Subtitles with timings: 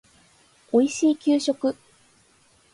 [0.71, 1.75] おいしい給食